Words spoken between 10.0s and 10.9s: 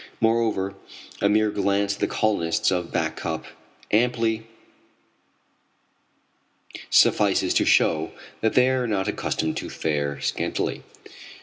scantily.